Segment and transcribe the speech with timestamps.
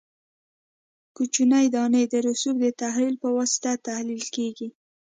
[1.15, 4.67] کوچنۍ دانې د رسوب د تحلیل په واسطه تحلیل کیږي